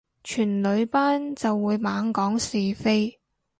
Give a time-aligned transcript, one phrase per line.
[0.23, 3.19] 全女班就會猛講是非